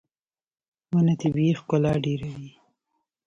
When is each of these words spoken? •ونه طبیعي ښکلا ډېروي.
•ونه 0.93 1.13
طبیعي 1.21 1.53
ښکلا 1.59 1.93
ډېروي. 2.03 2.51